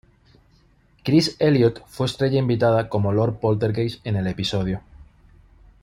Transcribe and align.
Chris 1.03 1.35
Elliott 1.37 1.83
fue 1.85 2.07
estrella 2.07 2.39
invitada 2.39 2.89
como 2.89 3.11
Lord 3.13 3.39
Poltergeist 3.39 4.03
en 4.03 4.15
el 4.15 4.25
episodio. 4.25 4.81